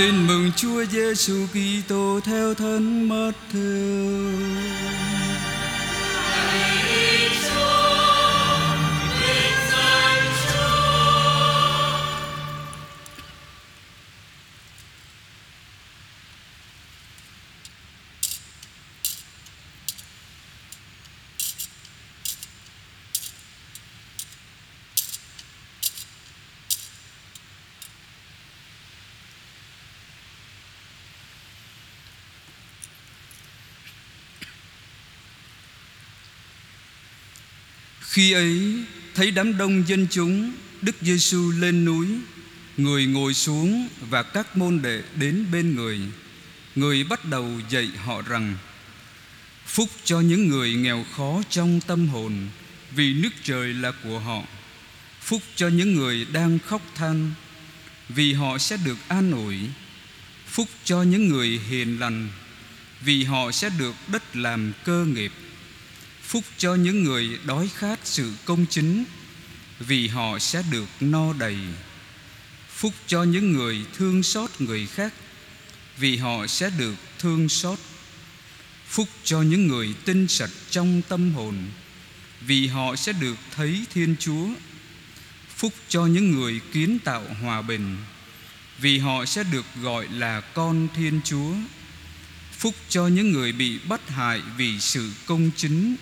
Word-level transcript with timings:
Tin 0.00 0.26
mừng 0.26 0.50
Chúa 0.56 0.84
Giêsu 0.84 1.46
Kitô 1.52 2.20
theo 2.24 2.54
thân 2.54 3.08
Matthew. 3.08 4.50
Khi 38.10 38.32
ấy, 38.32 38.74
thấy 39.14 39.30
đám 39.30 39.58
đông 39.58 39.88
dân 39.88 40.06
chúng, 40.10 40.52
Đức 40.82 40.96
Giêsu 41.00 41.50
lên 41.50 41.84
núi, 41.84 42.06
Người 42.76 43.06
ngồi 43.06 43.34
xuống 43.34 43.88
và 44.10 44.22
các 44.22 44.56
môn 44.56 44.82
đệ 44.82 45.02
đến 45.14 45.46
bên 45.52 45.74
người. 45.74 46.00
Người 46.74 47.04
bắt 47.04 47.24
đầu 47.24 47.60
dạy 47.68 47.88
họ 48.04 48.22
rằng, 48.22 48.56
Phúc 49.66 49.88
cho 50.04 50.20
những 50.20 50.48
người 50.48 50.74
nghèo 50.74 51.04
khó 51.16 51.42
trong 51.50 51.80
tâm 51.86 52.08
hồn, 52.08 52.48
Vì 52.96 53.14
nước 53.14 53.32
trời 53.42 53.74
là 53.74 53.92
của 54.04 54.18
họ. 54.18 54.42
Phúc 55.20 55.42
cho 55.56 55.68
những 55.68 55.94
người 55.94 56.26
đang 56.32 56.58
khóc 56.58 56.82
than, 56.94 57.32
Vì 58.08 58.32
họ 58.32 58.58
sẽ 58.58 58.76
được 58.84 58.98
an 59.08 59.32
ủi. 59.32 59.56
Phúc 60.46 60.68
cho 60.84 61.02
những 61.02 61.28
người 61.28 61.60
hiền 61.68 62.00
lành, 62.00 62.28
Vì 63.00 63.24
họ 63.24 63.52
sẽ 63.52 63.70
được 63.78 63.94
đất 64.08 64.36
làm 64.36 64.72
cơ 64.84 65.04
nghiệp. 65.04 65.32
Phúc 66.30 66.44
cho 66.58 66.74
những 66.74 67.04
người 67.04 67.38
đói 67.44 67.70
khát 67.74 67.98
sự 68.04 68.32
công 68.44 68.66
chính, 68.66 69.04
Vì 69.78 70.08
họ 70.08 70.38
sẽ 70.38 70.62
được 70.70 70.86
no 71.00 71.32
đầy. 71.32 71.56
Phúc 72.68 72.92
cho 73.06 73.22
những 73.22 73.52
người 73.52 73.84
thương 73.96 74.22
xót 74.22 74.50
người 74.58 74.86
khác, 74.86 75.14
Vì 75.98 76.16
họ 76.16 76.46
sẽ 76.46 76.70
được 76.78 76.94
thương 77.18 77.48
xót. 77.48 77.78
Phúc 78.88 79.08
cho 79.24 79.42
những 79.42 79.66
người 79.66 79.94
tinh 80.04 80.28
sạch 80.28 80.50
trong 80.70 81.02
tâm 81.08 81.32
hồn, 81.34 81.56
Vì 82.40 82.66
họ 82.66 82.96
sẽ 82.96 83.12
được 83.12 83.36
thấy 83.56 83.84
Thiên 83.94 84.16
Chúa. 84.18 84.46
Phúc 85.56 85.72
cho 85.88 86.06
những 86.06 86.30
người 86.30 86.60
kiến 86.72 86.98
tạo 86.98 87.24
hòa 87.42 87.62
bình, 87.62 87.96
Vì 88.80 88.98
họ 88.98 89.24
sẽ 89.24 89.44
được 89.52 89.64
gọi 89.82 90.08
là 90.12 90.40
con 90.40 90.88
Thiên 90.96 91.20
Chúa. 91.24 91.54
Phúc 92.58 92.74
cho 92.88 93.06
những 93.06 93.32
người 93.32 93.52
bị 93.52 93.78
bắt 93.88 94.08
hại 94.08 94.40
vì 94.56 94.80
sự 94.80 95.10
công 95.26 95.50
chính 95.56 95.96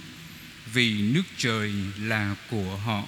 vì 0.72 1.02
nước 1.02 1.22
trời 1.36 1.72
là 2.00 2.34
của 2.50 2.76
họ. 2.84 3.02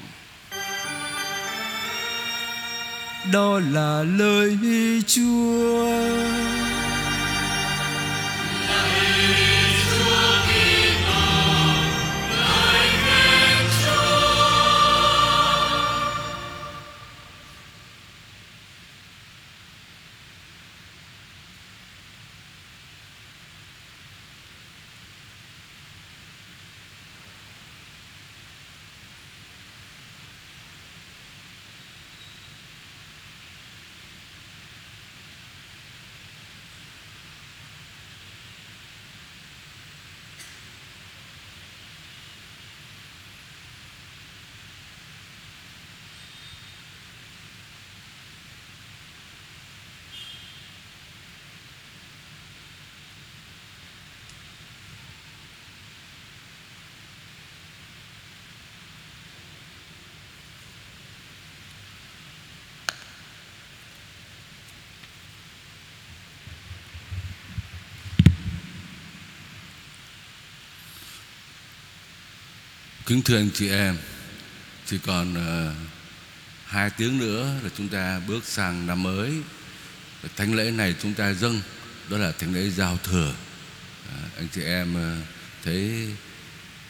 Đó 3.32 3.58
là 3.58 4.02
lời 4.02 4.58
chúa. 5.06 5.86
Kính 73.10 73.22
thưa 73.22 73.36
anh 73.36 73.50
chị 73.54 73.68
em 73.68 73.96
Chỉ 74.86 74.98
còn 75.06 75.34
uh, 75.34 75.76
hai 76.66 76.90
tiếng 76.90 77.18
nữa 77.18 77.54
là 77.62 77.70
chúng 77.76 77.88
ta 77.88 78.20
bước 78.28 78.44
sang 78.44 78.86
năm 78.86 79.02
mới. 79.02 79.32
Thánh 80.36 80.54
lễ 80.54 80.70
này 80.70 80.94
chúng 81.02 81.14
ta 81.14 81.32
dâng 81.32 81.60
Đó 82.10 82.18
là 82.18 82.32
thánh 82.32 82.54
lễ 82.54 82.70
giao 82.70 82.98
thừa. 83.04 83.34
À, 84.08 84.18
Anh 84.36 84.48
chị 84.54 84.62
em 84.62 84.94
uh, 84.94 85.26
thấy 85.64 86.08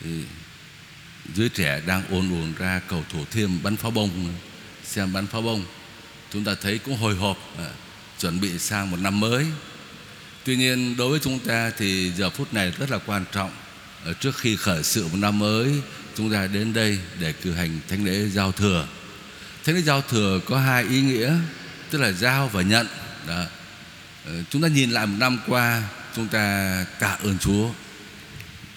thì, 0.01 0.25
Dưới 1.35 1.49
trẻ 1.49 1.83
đang 1.87 2.03
ồn 2.11 2.43
ồn 2.43 2.53
ra 2.59 2.81
cầu 2.89 3.05
thủ 3.13 3.25
thiêm 3.31 3.63
bắn 3.63 3.77
pháo 3.77 3.91
bông 3.91 4.35
Xem 4.85 5.13
bắn 5.13 5.27
pháo 5.27 5.43
bông. 5.43 5.65
Chúng 6.33 6.45
ta 6.45 6.55
thấy 6.63 6.79
cũng 6.79 6.97
hồi 6.97 7.15
hộp 7.15 7.39
uh, 7.55 7.67
Chuẩn 8.19 8.41
bị 8.41 8.59
sang 8.59 8.91
một 8.91 9.01
năm 9.01 9.21
mới. 9.21 9.47
Tuy 10.45 10.57
nhiên 10.57 10.97
đối 10.97 11.11
với 11.11 11.21
chúng 11.23 11.39
ta 11.39 11.73
thì 11.79 12.13
giờ 12.13 12.31
phút 12.31 12.55
này 12.55 12.73
rất 12.79 12.91
là 12.91 12.99
quan 13.07 13.25
trọng. 13.33 13.51
Trước 14.21 14.37
khi 14.37 14.57
khởi 14.57 14.83
sự 14.83 15.05
một 15.09 15.17
năm 15.17 15.39
mới 15.39 15.81
chúng 16.17 16.33
ta 16.33 16.47
đến 16.47 16.73
đây 16.73 16.99
để 17.21 17.33
cử 17.33 17.53
hành 17.53 17.81
thánh 17.89 18.05
lễ 18.05 18.29
giao 18.29 18.53
thừa. 18.53 18.87
Thánh 19.65 19.75
lễ 19.75 19.83
giao 19.83 20.03
thừa 20.03 20.41
có 20.47 20.59
hai 20.59 20.85
ý 20.85 21.01
nghĩa 21.01 21.35
tức 21.91 21.99
là 21.99 22.13
giao 22.13 22.49
và 22.49 22.63
nhận. 22.63 22.87
Đó. 23.29 23.45
Ờ, 24.25 24.33
chúng 24.51 24.63
ta 24.63 24.69
nhìn 24.69 24.91
lại 24.91 25.07
một 25.07 25.17
năm 25.19 25.39
qua 25.47 25.83
chúng 26.17 26.29
ta 26.29 26.85
tạ 27.01 27.17
ơn 27.23 27.39
Chúa. 27.39 27.71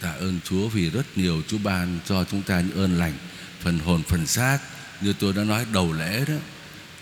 Tạ 0.01 0.11
ơn 0.11 0.39
Chúa 0.49 0.67
vì 0.67 0.89
rất 0.89 1.05
nhiều 1.15 1.41
Chúa 1.47 1.57
ban 1.57 1.99
cho 2.05 2.23
chúng 2.31 2.41
ta 2.41 2.61
những 2.61 2.77
ơn 2.77 2.99
lành 2.99 3.13
phần 3.61 3.79
hồn 3.79 4.03
phần 4.07 4.27
xác. 4.27 4.59
Như 5.01 5.13
tôi 5.19 5.33
đã 5.33 5.43
nói 5.43 5.65
đầu 5.73 5.93
lễ 5.93 6.25
đó, 6.27 6.35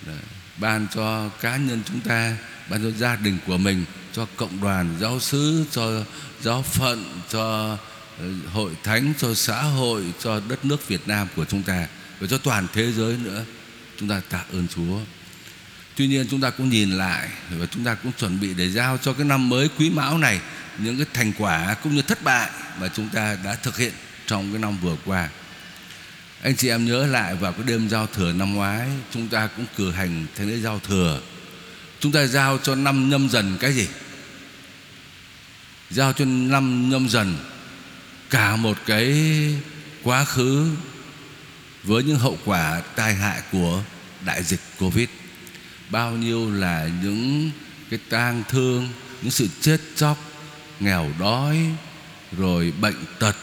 đó. 0.07 0.13
ban 0.57 0.87
cho 0.95 1.29
cá 1.29 1.57
nhân 1.57 1.81
chúng 1.87 1.99
ta 1.99 2.37
ban 2.69 2.83
cho 2.83 2.91
gia 2.97 3.15
đình 3.15 3.37
của 3.47 3.57
mình 3.57 3.85
cho 4.13 4.27
cộng 4.35 4.61
đoàn 4.61 4.95
giáo 4.99 5.19
sứ, 5.19 5.65
cho 5.71 6.03
giáo 6.41 6.61
phận 6.61 7.21
cho 7.29 7.77
hội 8.53 8.71
thánh 8.83 9.13
cho 9.17 9.33
xã 9.33 9.61
hội, 9.61 10.03
cho 10.19 10.41
đất 10.49 10.65
nước 10.65 10.87
Việt 10.87 11.07
Nam 11.07 11.27
của 11.35 11.45
chúng 11.45 11.63
ta 11.63 11.87
và 12.19 12.27
cho 12.27 12.37
toàn 12.37 12.67
thế 12.73 12.91
giới 12.91 13.17
nữa. 13.17 13.45
Chúng 13.99 14.09
ta 14.09 14.21
tạ 14.29 14.43
ơn 14.53 14.67
Chúa. 14.67 14.99
Tuy 15.95 16.07
nhiên 16.07 16.27
chúng 16.29 16.41
ta 16.41 16.49
cũng 16.49 16.69
nhìn 16.69 16.91
lại 16.91 17.29
và 17.49 17.65
chúng 17.65 17.83
ta 17.83 17.95
cũng 17.95 18.11
chuẩn 18.19 18.39
bị 18.39 18.53
để 18.53 18.69
giao 18.69 18.97
cho 18.97 19.13
cái 19.13 19.25
năm 19.25 19.49
mới 19.49 19.69
quý 19.77 19.89
mão 19.89 20.17
này 20.17 20.39
những 20.77 20.97
cái 20.97 21.05
thành 21.13 21.33
quả 21.37 21.75
cũng 21.83 21.95
như 21.95 22.01
thất 22.01 22.23
bại 22.23 22.49
mà 22.79 22.87
chúng 22.87 23.09
ta 23.09 23.37
đã 23.43 23.55
thực 23.55 23.77
hiện 23.77 23.93
trong 24.27 24.51
cái 24.51 24.59
năm 24.59 24.77
vừa 24.77 24.95
qua. 25.05 25.29
Anh 26.41 26.55
chị 26.55 26.69
em 26.69 26.85
nhớ 26.85 27.07
lại 27.07 27.35
vào 27.35 27.51
cái 27.51 27.63
đêm 27.63 27.89
giao 27.89 28.07
thừa 28.07 28.33
năm 28.33 28.55
ngoái, 28.55 28.89
chúng 29.13 29.27
ta 29.27 29.47
cũng 29.47 29.65
cử 29.77 29.91
hành 29.91 30.25
thánh 30.35 30.49
lễ 30.49 30.57
giao 30.57 30.79
thừa. 30.79 31.21
Chúng 31.99 32.11
ta 32.11 32.25
giao 32.25 32.57
cho 32.63 32.75
năm 32.75 33.09
nhâm 33.09 33.29
dần 33.29 33.57
cái 33.59 33.73
gì? 33.73 33.87
Giao 35.89 36.13
cho 36.13 36.25
năm 36.25 36.89
nhâm 36.89 37.09
dần 37.09 37.37
cả 38.31 38.55
một 38.55 38.77
cái 38.85 39.15
quá 40.03 40.25
khứ 40.25 40.69
với 41.83 42.03
những 42.03 42.19
hậu 42.19 42.37
quả 42.45 42.81
tai 42.95 43.13
hại 43.13 43.41
của 43.51 43.83
đại 44.25 44.43
dịch 44.43 44.59
Covid. 44.79 45.09
Bao 45.89 46.11
nhiêu 46.11 46.51
là 46.51 46.89
những 47.03 47.51
cái 47.89 47.99
tang 48.09 48.43
thương, 48.49 48.89
những 49.21 49.31
sự 49.31 49.47
chết 49.61 49.81
chóc, 49.95 50.17
nghèo 50.79 51.11
đói, 51.19 51.57
rồi 52.37 52.73
bệnh 52.81 53.05
tật, 53.19 53.35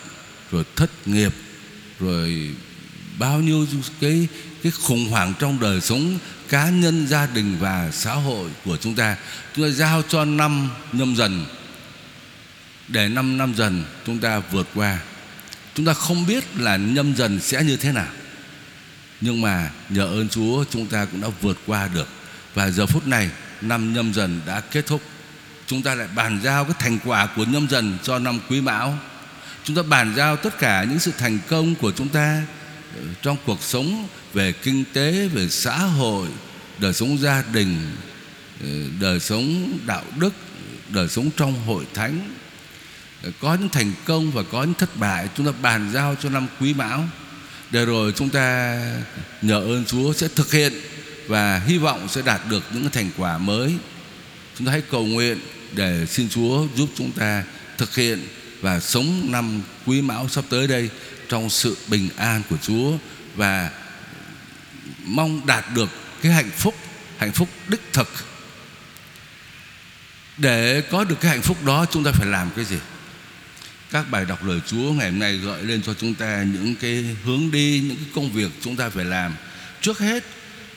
rồi 0.50 0.64
thất 0.76 1.08
nghiệp, 1.08 1.32
rồi 2.00 2.54
bao 3.18 3.40
nhiêu 3.40 3.66
cái 4.00 4.28
cái 4.62 4.72
khủng 4.72 5.08
hoảng 5.08 5.34
trong 5.38 5.60
đời 5.60 5.80
sống 5.80 6.18
cá 6.48 6.70
nhân, 6.70 7.06
gia 7.06 7.26
đình 7.26 7.56
và 7.60 7.90
xã 7.92 8.14
hội 8.14 8.50
của 8.64 8.76
chúng 8.76 8.94
ta. 8.94 9.16
Chúng 9.56 9.64
ta 9.64 9.70
giao 9.70 10.02
cho 10.08 10.24
năm 10.24 10.70
nhâm 10.92 11.16
dần 11.16 11.46
để 12.88 13.08
năm 13.08 13.36
năm 13.36 13.54
dần 13.54 13.84
chúng 14.06 14.18
ta 14.18 14.38
vượt 14.38 14.68
qua. 14.74 14.98
Chúng 15.74 15.86
ta 15.86 15.92
không 15.92 16.26
biết 16.26 16.44
là 16.56 16.76
nhâm 16.76 17.14
dần 17.14 17.40
sẽ 17.40 17.64
như 17.64 17.76
thế 17.76 17.92
nào. 17.92 18.08
Nhưng 19.20 19.40
mà 19.40 19.70
nhờ 19.88 20.04
ơn 20.04 20.28
Chúa, 20.28 20.64
chúng 20.70 20.86
ta 20.86 21.04
cũng 21.04 21.20
đã 21.20 21.28
vượt 21.40 21.58
qua 21.66 21.88
được. 21.94 22.08
Và 22.54 22.70
giờ 22.70 22.86
phút 22.86 23.06
này, 23.06 23.30
năm 23.60 23.92
nhâm 23.92 24.12
dần 24.12 24.40
đã 24.46 24.60
kết 24.60 24.86
thúc. 24.86 25.02
Chúng 25.66 25.82
ta 25.82 25.94
lại 25.94 26.08
bàn 26.14 26.40
giao 26.44 26.64
cái 26.64 26.74
thành 26.78 26.98
quả 27.04 27.26
của 27.26 27.44
nhâm 27.44 27.68
dần 27.68 27.98
cho 28.02 28.18
năm 28.18 28.40
quý 28.48 28.60
mão. 28.60 28.98
Chúng 29.64 29.76
ta 29.76 29.82
bàn 29.82 30.14
giao 30.16 30.36
tất 30.36 30.58
cả 30.58 30.84
những 30.84 30.98
sự 30.98 31.12
thành 31.18 31.38
công 31.48 31.74
của 31.74 31.92
chúng 31.92 32.08
ta 32.08 32.42
ờ, 32.96 33.02
trong 33.22 33.36
cuộc 33.46 33.62
sống, 33.62 34.08
về 34.34 34.52
kinh 34.52 34.84
tế, 34.92 35.28
về 35.28 35.48
xã 35.48 35.76
hội, 35.76 36.28
đời 36.78 36.92
sống 36.92 37.18
gia 37.18 37.44
đình 37.52 37.96
ờ, 38.62 38.68
đời 39.00 39.20
sống 39.20 39.78
đạo 39.86 40.04
đức, 40.18 40.34
đời 40.88 41.08
sống 41.08 41.30
trong 41.36 41.64
hội 41.66 41.84
thánh 41.94 42.30
có 43.40 43.54
những 43.54 43.68
thành 43.68 43.92
công 44.04 44.30
và 44.30 44.42
có 44.42 44.62
những 44.62 44.74
thất 44.74 44.96
bại, 44.96 45.28
chúng 45.36 45.46
ta 45.46 45.52
bàn 45.62 45.90
giao 45.92 46.14
cho 46.22 46.28
năm 46.28 46.46
quý 46.60 46.74
mão. 46.74 47.08
Để 47.70 47.84
rồi 47.84 48.12
chúng 48.16 48.30
ta 48.30 48.78
nhờ 49.42 49.60
ơn 49.60 49.84
Chúa 49.84 50.12
sẽ 50.12 50.28
thực 50.28 50.52
hiện 50.52 50.72
và 51.26 51.58
hy 51.58 51.78
vọng 51.78 52.08
sẽ 52.08 52.22
đạt 52.22 52.40
được 52.48 52.64
những 52.72 52.90
thành 52.90 53.10
quả 53.16 53.38
mới. 53.38 53.74
Chúng 54.58 54.66
ta 54.66 54.72
hãy 54.72 54.82
cầu 54.90 55.06
nguyện 55.06 55.38
để 55.72 56.06
xin 56.06 56.28
Chúa 56.28 56.66
giúp 56.76 56.88
chúng 56.94 57.12
ta 57.12 57.44
thực 57.78 57.94
hiện 57.94 58.28
và 58.60 58.80
sống 58.80 59.32
năm 59.32 59.62
quý 59.86 60.02
mão 60.02 60.28
sắp 60.28 60.44
tới 60.50 60.66
đây 60.66 60.90
trong 61.28 61.50
sự 61.50 61.76
bình 61.88 62.08
an 62.16 62.42
của 62.50 62.56
Chúa 62.62 62.92
và 63.34 63.70
mong 65.04 65.46
đạt 65.46 65.64
được 65.74 65.88
cái 66.22 66.32
hạnh 66.32 66.50
phúc 66.50 66.74
hạnh 67.18 67.32
phúc 67.32 67.48
đích 67.68 67.92
thực. 67.92 68.08
Để 70.36 70.82
có 70.90 71.04
được 71.04 71.20
cái 71.20 71.30
hạnh 71.30 71.42
phúc 71.42 71.64
đó, 71.64 71.86
chúng 71.90 72.04
ta 72.04 72.10
phải 72.12 72.26
làm 72.26 72.50
cái 72.56 72.64
gì? 72.64 72.76
Các 73.90 74.10
bài 74.10 74.24
đọc 74.24 74.44
lời 74.44 74.60
Chúa 74.66 74.92
ngày 74.92 75.10
hôm 75.10 75.18
nay 75.18 75.36
gợi 75.36 75.62
lên 75.62 75.82
cho 75.82 75.94
chúng 75.94 76.14
ta 76.14 76.42
những 76.42 76.74
cái 76.74 77.16
hướng 77.24 77.50
đi, 77.50 77.80
những 77.80 77.96
cái 77.96 78.06
công 78.14 78.32
việc 78.32 78.50
chúng 78.60 78.76
ta 78.76 78.88
phải 78.88 79.04
làm. 79.04 79.34
Trước 79.80 79.98
hết 79.98 80.24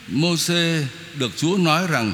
Môse 0.08 0.86
được 1.14 1.32
Chúa 1.36 1.56
nói 1.56 1.86
rằng 1.86 2.12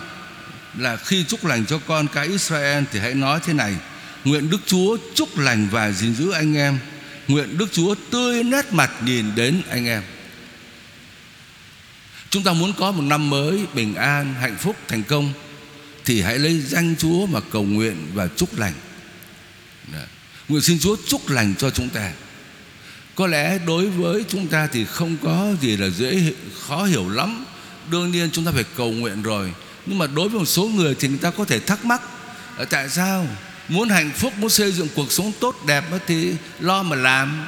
là 0.78 0.96
khi 0.96 1.24
chúc 1.24 1.44
lành 1.44 1.66
cho 1.66 1.78
con 1.78 2.06
cái 2.08 2.26
Israel 2.26 2.84
thì 2.92 2.98
hãy 2.98 3.14
nói 3.14 3.40
thế 3.44 3.52
này, 3.52 3.76
nguyện 4.24 4.50
Đức 4.50 4.60
Chúa 4.66 4.96
chúc 5.14 5.38
lành 5.38 5.68
và 5.70 5.90
gìn 5.92 6.14
giữ 6.14 6.30
anh 6.30 6.56
em. 6.56 6.78
Nguyện 7.28 7.58
Đức 7.58 7.72
Chúa 7.72 7.94
tươi 8.10 8.44
nét 8.44 8.72
mặt 8.72 8.90
nhìn 9.04 9.34
đến 9.34 9.62
anh 9.70 9.86
em. 9.86 10.02
Chúng 12.30 12.42
ta 12.42 12.52
muốn 12.52 12.72
có 12.72 12.92
một 12.92 13.02
năm 13.02 13.30
mới 13.30 13.66
bình 13.74 13.94
an, 13.94 14.34
hạnh 14.34 14.56
phúc, 14.56 14.76
thành 14.88 15.02
công 15.02 15.32
thì 16.04 16.20
hãy 16.22 16.38
lấy 16.38 16.60
danh 16.60 16.94
Chúa 16.98 17.26
mà 17.26 17.40
cầu 17.52 17.64
nguyện 17.64 18.06
và 18.14 18.28
chúc 18.36 18.58
lành. 18.58 18.74
Đấy 19.92 20.06
nguyện 20.48 20.62
xin 20.62 20.78
Chúa 20.78 20.96
chúc 21.06 21.28
lành 21.28 21.54
cho 21.58 21.70
chúng 21.70 21.88
ta. 21.88 22.12
Có 23.14 23.26
lẽ 23.26 23.58
đối 23.66 23.86
với 23.86 24.24
chúng 24.28 24.46
ta 24.46 24.68
thì 24.72 24.84
không 24.84 25.16
có 25.22 25.46
gì 25.60 25.76
là 25.76 25.88
dễ 25.88 26.32
khó 26.60 26.84
hiểu 26.84 27.08
lắm. 27.08 27.44
Đương 27.90 28.10
nhiên 28.12 28.30
chúng 28.32 28.44
ta 28.44 28.52
phải 28.52 28.64
cầu 28.76 28.92
nguyện 28.92 29.22
rồi. 29.22 29.52
Nhưng 29.86 29.98
mà 29.98 30.06
đối 30.06 30.28
với 30.28 30.38
một 30.38 30.46
số 30.46 30.68
người 30.68 30.94
thì 30.94 31.08
người 31.08 31.18
ta 31.18 31.30
có 31.30 31.44
thể 31.44 31.60
thắc 31.60 31.84
mắc 31.84 32.02
ờ, 32.56 32.64
tại 32.64 32.88
sao 32.88 33.26
muốn 33.68 33.88
hạnh 33.88 34.10
phúc, 34.16 34.32
muốn 34.38 34.50
xây 34.50 34.72
dựng 34.72 34.88
cuộc 34.94 35.12
sống 35.12 35.32
tốt 35.40 35.56
đẹp 35.66 35.84
thì 36.06 36.32
lo 36.60 36.82
mà 36.82 36.96
làm? 36.96 37.46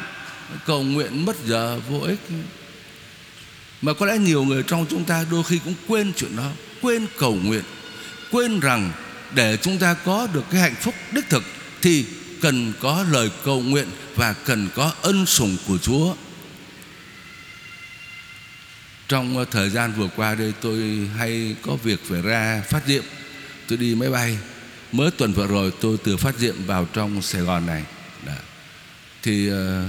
Cầu 0.66 0.82
nguyện 0.82 1.24
mất 1.24 1.36
giờ 1.46 1.80
vô 1.88 1.98
ích. 1.98 2.18
Mà 3.82 3.92
có 3.92 4.06
lẽ 4.06 4.18
nhiều 4.18 4.44
người 4.44 4.62
trong 4.62 4.86
chúng 4.90 5.04
ta 5.04 5.24
đôi 5.30 5.44
khi 5.44 5.60
cũng 5.64 5.74
quên 5.88 6.12
chuyện 6.16 6.36
đó, 6.36 6.50
quên 6.82 7.06
cầu 7.18 7.34
nguyện, 7.34 7.64
quên 8.30 8.60
rằng 8.60 8.92
để 9.34 9.56
chúng 9.62 9.78
ta 9.78 9.94
có 9.94 10.28
được 10.32 10.44
cái 10.50 10.60
hạnh 10.60 10.74
phúc 10.80 10.94
đích 11.12 11.28
thực 11.28 11.42
thì 11.82 12.04
cần 12.40 12.72
có 12.80 13.04
lời 13.10 13.30
cầu 13.44 13.60
nguyện 13.60 13.88
và 14.14 14.32
cần 14.32 14.68
có 14.74 14.92
ân 15.02 15.26
sủng 15.26 15.56
của 15.66 15.78
Chúa. 15.78 16.14
Trong 19.08 19.38
ờ, 19.38 19.44
thời 19.50 19.70
gian 19.70 19.92
vừa 19.92 20.08
qua 20.16 20.34
đây 20.34 20.52
tôi 20.60 21.08
hay 21.16 21.56
có 21.62 21.76
việc 21.76 22.00
phải 22.04 22.22
ra 22.22 22.62
phát 22.68 22.82
diệm. 22.86 23.04
Tôi 23.68 23.78
đi 23.78 23.94
máy 23.94 24.10
bay. 24.10 24.38
Mới 24.92 25.10
tuần 25.10 25.32
vừa 25.32 25.46
rồi 25.46 25.72
tôi 25.80 25.96
từ 26.04 26.16
phát 26.16 26.38
diệm 26.38 26.54
vào 26.66 26.86
trong 26.92 27.22
Sài 27.22 27.42
Gòn 27.42 27.66
này. 27.66 27.84
Đã. 28.26 28.36
thì 29.22 29.48
ờ, 29.48 29.84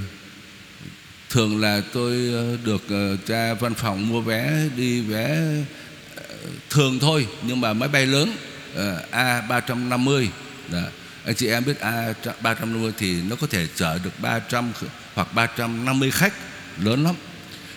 thường 1.29 1.61
là 1.61 1.81
tôi 1.93 2.29
ờ, 2.33 2.57
được 2.65 2.83
uh, 2.83 3.27
ra 3.27 3.53
văn 3.53 3.73
phòng 3.73 4.09
mua 4.09 4.21
vé 4.21 4.69
đi 4.75 5.01
vé 5.01 5.37
thường 6.69 6.99
thôi 6.99 7.27
nhưng 7.41 7.61
mà 7.61 7.73
máy 7.73 7.89
bay 7.89 8.05
lớn 8.05 8.35
A 9.11 9.41
350 9.41 10.29
Đã 10.71 10.83
anh 11.25 11.35
chị 11.35 11.47
em 11.47 11.65
biết 11.65 11.79
à, 11.79 12.13
A 12.25 12.33
350 12.41 12.93
thì 12.97 13.21
nó 13.21 13.35
có 13.35 13.47
thể 13.47 13.67
chở 13.75 13.99
được 14.03 14.19
300 14.21 14.71
hoặc 15.13 15.33
350 15.33 16.11
khách, 16.11 16.33
lớn 16.79 17.03
lắm. 17.03 17.15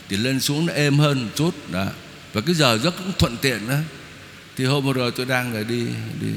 Thì 0.08 0.16
lên 0.16 0.40
xuống 0.40 0.66
nó 0.66 0.72
êm 0.72 0.98
hơn 0.98 1.22
một 1.22 1.30
chút, 1.34 1.70
đó. 1.70 1.86
Và 2.32 2.40
cái 2.40 2.54
giờ 2.54 2.78
giấc 2.78 2.94
cũng 2.98 3.12
thuận 3.18 3.36
tiện 3.36 3.68
đó. 3.68 3.76
Thì 4.56 4.64
hôm 4.64 4.84
vừa 4.84 4.92
rồi 4.92 5.10
tôi 5.10 5.26
đang 5.26 5.54
là 5.54 5.62
đi 5.62 5.86
đi 6.20 6.28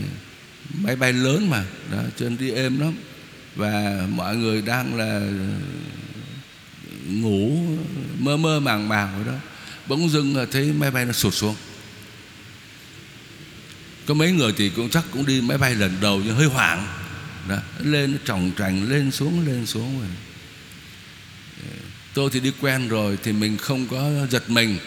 máy 0.74 0.95
bay 0.95 1.13
lớn 1.13 1.50
mà, 1.50 1.63
đó, 1.92 2.00
cho 2.18 2.30
nên 2.30 2.38
đi 2.38 2.51
êm 2.51 2.80
lắm. 2.80 2.94
Và 3.56 4.06
mọi 4.10 4.36
người 4.36 4.62
đang 4.62 4.98
là, 4.98 5.21
ngủ 7.07 7.68
mơ 8.19 8.38
mơ 8.38 8.60
màng 8.60 8.89
màng 8.89 9.13
rồi 9.15 9.33
đó. 9.33 9.39
Bỗng 9.88 10.10
dưng 10.10 10.48
thấy 10.51 10.74
máy 10.74 10.92
bay 10.92 11.06
nó 11.06 11.12
sụt 11.12 11.33
xuống 11.33 11.56
có 14.07 14.13
mấy 14.13 14.31
người 14.31 14.54
thì 14.57 14.69
cũng 14.69 14.89
chắc 14.89 15.04
cũng 15.12 15.25
đi 15.25 15.42
máy 15.42 15.57
bay 15.57 15.75
lần 15.75 15.98
đầu 16.01 16.21
nhưng 16.25 16.36
hơi 16.36 16.48
hoảng. 16.48 16.88
Đó, 17.50 17.57
lên 17.80 18.12
nó 18.12 18.18
tròng 18.25 18.51
trành 18.57 18.89
lên 18.89 19.12
xuống 19.12 19.48
lên 19.48 19.65
xuống 19.65 20.00
rồi. 20.00 20.09
Ờ, 21.63 21.77
tôi 22.13 22.30
thì 22.33 22.39
đi 22.39 22.51
quen 22.62 22.88
rồi 22.88 23.18
thì 23.24 23.33
mình 23.33 23.57
không 23.57 23.88
có 23.88 24.09
giật 24.30 24.50
mình. 24.50 24.77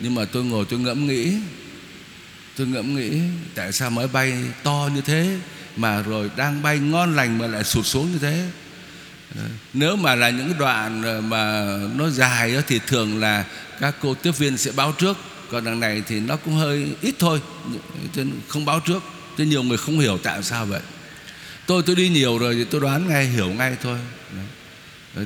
Nhưng 0.00 0.14
mà 0.14 0.24
tôi 0.24 0.44
ngồi 0.44 0.64
tôi 0.68 0.80
ngẫm 0.80 1.06
nghĩ. 1.06 1.32
Tôi 2.56 2.66
ngẫm 2.66 2.96
nghĩ 2.96 3.20
tại 3.54 3.72
sao 3.72 3.90
máy 3.90 4.08
bay 4.08 4.34
to 4.62 4.88
như 4.94 5.00
thế 5.00 5.38
mà 5.76 6.02
rồi 6.02 6.30
đang 6.36 6.62
bay 6.62 6.78
ngon 6.78 7.16
lành 7.16 7.38
mà 7.38 7.46
lại 7.46 7.64
sụt 7.64 7.86
xuống 7.86 8.12
như 8.12 8.18
thế. 8.18 8.44
Ờ, 9.36 9.44
nếu 9.72 9.96
mà 9.96 10.14
là 10.14 10.30
những 10.30 10.52
đoạn 10.58 11.02
ờ, 11.02 11.20
mà 11.20 11.76
nó 11.94 12.10
dài 12.10 12.54
đó 12.54 12.60
thì 12.68 12.80
thường 12.86 13.20
là 13.20 13.44
các 13.80 13.94
cô 14.00 14.14
tiếp 14.14 14.38
viên 14.38 14.56
sẽ 14.56 14.72
báo 14.72 14.92
trước 14.98 15.18
còn 15.50 15.64
đằng 15.64 15.80
này 15.80 16.02
thì 16.06 16.20
nó 16.20 16.36
cũng 16.36 16.54
hơi 16.54 16.88
ít 17.00 17.14
thôi 17.18 17.40
không 18.48 18.64
báo 18.64 18.80
trước. 18.80 19.02
Cho 19.38 19.44
nhiều 19.44 19.62
người 19.62 19.78
không 19.78 20.00
hiểu 20.00 20.18
tại 20.22 20.42
sao 20.42 20.66
vậy. 20.66 20.80
Tôi 21.66 21.82
tôi 21.86 21.96
đi 21.96 22.08
nhiều 22.08 22.38
rồi 22.38 22.54
thì 22.54 22.64
tôi 22.64 22.80
đoán 22.80 23.08
ngay, 23.08 23.26
hiểu 23.26 23.48
ngay 23.48 23.76
thôi. 23.82 23.98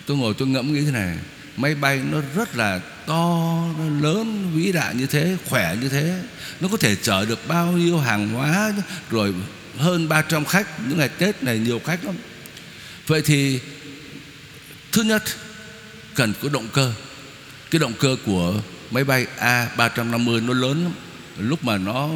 Tôi 0.06 0.16
ngồi 0.16 0.34
tôi 0.38 0.48
ngẫm 0.48 0.72
nghĩ 0.72 0.80
thế 0.84 0.90
này, 0.90 1.16
máy 1.56 1.74
bay 1.74 2.00
nó 2.10 2.18
rất 2.36 2.56
là 2.56 2.80
to, 3.06 3.64
nó 3.78 3.84
lớn, 4.00 4.50
vĩ 4.54 4.72
đại 4.72 4.94
như 4.94 5.06
thế, 5.06 5.36
khỏe 5.48 5.76
như 5.82 5.88
thế. 5.88 6.20
Nó 6.60 6.68
có 6.68 6.76
thể 6.76 6.96
chở 6.96 7.24
được 7.24 7.48
bao 7.48 7.72
nhiêu 7.72 7.98
hàng 7.98 8.28
hóa, 8.28 8.72
rồi 9.10 9.34
hơn 9.78 10.08
300 10.08 10.44
khách. 10.44 10.80
Những 10.88 10.98
ngày 10.98 11.08
Tết 11.08 11.42
này 11.42 11.58
nhiều 11.58 11.80
khách 11.84 12.04
lắm. 12.04 12.14
Vậy 13.06 13.22
thì, 13.22 13.60
thứ 14.92 15.02
nhất, 15.02 15.22
cần 16.14 16.32
có 16.42 16.48
động 16.48 16.68
cơ. 16.72 16.92
Cái 17.70 17.78
động 17.78 17.92
cơ 17.98 18.16
của 18.26 18.54
máy 18.92 19.04
bay 19.04 19.26
A350 19.38 20.46
nó 20.46 20.54
lớn 20.54 20.84
lắm. 20.84 20.92
Lúc 21.38 21.64
mà 21.64 21.78
nó 21.78 22.08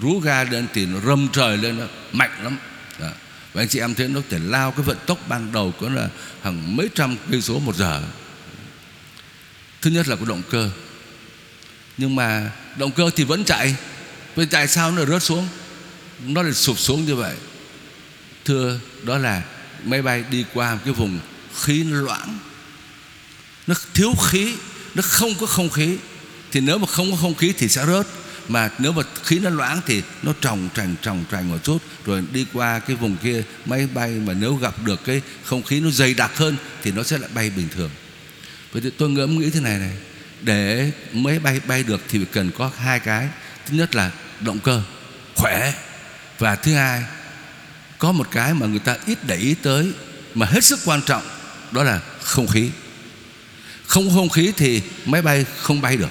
rú 0.00 0.20
ga 0.20 0.44
lên 0.44 0.66
thì 0.74 0.86
nó 0.86 1.00
râm 1.00 1.28
trời 1.32 1.56
lên, 1.56 1.78
nó 1.78 1.86
mạnh 2.12 2.44
lắm. 2.44 2.56
Đó. 3.00 3.08
Và 3.52 3.62
anh 3.62 3.68
chị 3.68 3.78
em 3.78 3.94
thấy 3.94 4.08
nó 4.08 4.20
có 4.20 4.26
thể 4.30 4.38
lao 4.38 4.70
cái 4.70 4.82
vận 4.82 4.98
tốc 5.06 5.18
ban 5.28 5.52
đầu 5.52 5.74
có 5.80 5.88
là 5.88 6.08
hàng 6.42 6.76
mấy 6.76 6.88
trăm 6.94 7.16
cây 7.30 7.42
số 7.42 7.58
một 7.58 7.76
giờ. 7.76 8.02
Thứ 9.82 9.90
nhất 9.90 10.08
là 10.08 10.16
có 10.16 10.24
động 10.24 10.42
cơ. 10.50 10.70
Nhưng 11.98 12.16
mà 12.16 12.50
động 12.76 12.90
cơ 12.90 13.10
thì 13.16 13.24
vẫn 13.24 13.44
chạy. 13.44 13.76
Vậy 14.34 14.46
tại 14.46 14.68
sao 14.68 14.90
nó 14.90 15.04
rớt 15.04 15.22
xuống? 15.22 15.48
Nó 16.26 16.42
lại 16.42 16.54
sụp 16.54 16.78
xuống 16.78 17.04
như 17.04 17.14
vậy. 17.14 17.36
Thưa, 18.44 18.80
đó 19.02 19.18
là 19.18 19.42
máy 19.84 20.02
bay 20.02 20.24
đi 20.30 20.44
qua 20.54 20.74
một 20.74 20.80
cái 20.84 20.94
vùng 20.94 21.18
khí 21.60 21.84
nó 21.84 22.00
loãng. 22.00 22.38
Nó 23.66 23.74
thiếu 23.94 24.12
khí 24.22 24.54
nó 24.94 25.02
không 25.02 25.34
có 25.40 25.46
không 25.46 25.70
khí. 25.70 25.96
Thì 26.52 26.60
nếu 26.60 26.78
mà 26.78 26.86
không 26.86 27.10
có 27.10 27.16
không 27.16 27.34
khí 27.34 27.52
thì 27.58 27.68
sẽ 27.68 27.86
rớt. 27.86 28.06
Mà 28.48 28.70
nếu 28.78 28.92
mà 28.92 29.02
khí 29.24 29.38
nó 29.38 29.50
loãng 29.50 29.80
thì 29.86 30.02
nó 30.22 30.32
trồng 30.40 30.68
trành 30.74 30.94
trồng 31.02 31.24
trành 31.32 31.50
một 31.50 31.58
chút. 31.62 31.78
Rồi 32.04 32.24
đi 32.32 32.46
qua 32.52 32.78
cái 32.78 32.96
vùng 32.96 33.16
kia, 33.16 33.42
máy 33.64 33.88
bay 33.94 34.10
mà 34.10 34.34
nếu 34.34 34.54
gặp 34.54 34.74
được 34.84 35.04
cái 35.04 35.20
không 35.44 35.62
khí 35.62 35.80
nó 35.80 35.90
dày 35.90 36.14
đặc 36.14 36.36
hơn 36.36 36.56
thì 36.82 36.92
nó 36.92 37.02
sẽ 37.02 37.18
lại 37.18 37.30
bay 37.34 37.50
bình 37.50 37.68
thường. 37.74 37.90
Vậy 38.72 38.82
thì 38.82 38.90
tôi 38.98 39.10
ngẫm 39.10 39.38
nghĩ 39.38 39.50
thế 39.50 39.60
này 39.60 39.78
này. 39.78 39.92
Để 40.40 40.90
máy 41.12 41.38
bay 41.38 41.60
bay 41.66 41.82
được 41.82 42.00
thì 42.08 42.24
cần 42.32 42.50
có 42.58 42.70
hai 42.78 43.00
cái. 43.00 43.28
Thứ 43.66 43.76
nhất 43.76 43.94
là 43.94 44.10
động 44.40 44.58
cơ, 44.58 44.82
khỏe. 45.34 45.72
Và 46.38 46.54
thứ 46.54 46.74
hai, 46.74 47.02
có 47.98 48.12
một 48.12 48.28
cái 48.30 48.54
mà 48.54 48.66
người 48.66 48.78
ta 48.78 48.96
ít 49.06 49.18
để 49.26 49.36
ý 49.36 49.54
tới 49.54 49.92
mà 50.34 50.46
hết 50.46 50.64
sức 50.64 50.80
quan 50.84 51.02
trọng, 51.02 51.22
đó 51.70 51.82
là 51.82 52.00
không 52.22 52.48
khí 52.48 52.70
không 53.88 54.10
không 54.14 54.28
khí 54.28 54.52
thì 54.56 54.82
máy 55.06 55.22
bay 55.22 55.44
không 55.58 55.80
bay 55.80 55.96
được. 55.96 56.10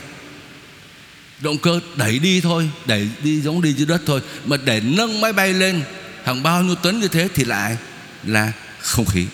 Động 1.40 1.58
cơ 1.58 1.80
đẩy 1.96 2.20
đi 2.20 2.42
thôi, 2.42 2.70
đẩy 2.86 3.10
đi 3.24 3.42
giống 3.42 3.62
đi 3.62 3.74
dưới 3.74 3.86
đất 3.86 4.02
thôi. 4.06 4.22
Mà 4.46 4.58
để 4.58 4.80
nâng 4.80 5.22
máy 5.22 5.34
bay 5.34 5.54
lên 5.54 5.82
hàng 6.24 6.44
bao 6.44 6.64
nhiêu 6.64 6.76
tấn 6.76 7.00
như 7.00 7.08
thế 7.08 7.28
thì 7.36 7.44
lại 7.44 7.78
là 8.24 8.52
không 8.80 9.06
khí. 9.06 9.26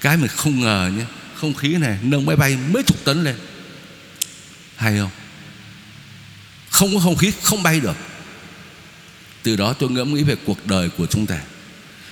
Cái 0.00 0.16
mình 0.16 0.30
không 0.36 0.60
ngờ 0.60 0.90
nhé, 0.96 1.04
không 1.34 1.54
khí 1.54 1.68
này 1.68 1.98
nâng 2.02 2.26
máy 2.26 2.36
bay 2.36 2.56
mấy 2.70 2.82
chục 2.82 3.04
tấn 3.04 3.24
lên. 3.24 3.36
Hay 4.76 4.98
không? 4.98 5.10
Không 6.70 6.94
có 6.94 7.00
không 7.00 7.16
khí, 7.16 7.32
không 7.42 7.62
bay 7.62 7.80
được. 7.80 7.96
Từ 9.42 9.56
đó 9.56 9.72
tôi 9.72 9.90
ngẫm 9.90 10.14
nghĩ 10.14 10.22
về 10.22 10.36
cuộc 10.44 10.66
đời 10.66 10.88
của 10.88 11.06
chúng 11.06 11.26
ta. 11.26 11.40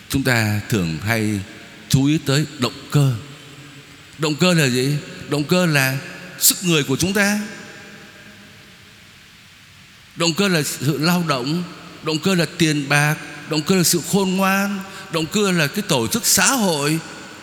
Chúng 0.09 0.23
ta 0.23 0.61
thường 0.69 0.99
hay 1.03 1.41
chú 1.89 2.07
ý 2.07 2.19
tới 2.19 2.47
động 2.59 2.89
cơ. 2.91 3.15
Động 4.19 4.35
cơ 4.35 4.55
là 4.55 4.67
gì? 4.67 4.97
Động 5.29 5.45
cơ 5.45 5.67
là 5.67 5.99
sức 6.39 6.57
người 6.63 6.83
của 6.83 6.97
chúng 6.97 7.13
ta. 7.13 7.41
Động 10.17 10.35
cơ 10.35 10.49
là 10.49 10.63
sự 10.63 10.99
lao 10.99 11.25
động 11.29 11.63
động 12.07 12.19
cơ 12.19 12.35
là 12.35 12.47
tiền 12.59 12.89
bạc, 12.89 13.17
động 13.51 13.63
cơ 13.63 13.75
là 13.75 13.83
sự 13.83 14.01
khôn 14.13 14.37
ngoan, 14.37 14.79
động 15.13 15.27
cơ 15.27 15.53
là 15.53 15.67
cái 15.67 15.83
tổ 15.89 16.07
chức 16.07 16.27
xã 16.27 16.47
hội. 16.53 16.99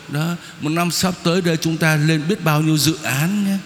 Đó, 0.09 0.35
một 0.61 0.69
năm 0.69 0.91
sắp 0.91 1.13
tới 1.23 1.41
đây 1.41 1.57
chúng 1.57 1.77
ta 1.77 1.95
lên 1.95 2.27
biết 2.27 2.43
bao 2.43 2.61
nhiêu 2.61 2.77
dự 2.77 2.97
án 3.03 3.45
nhé 3.45 3.57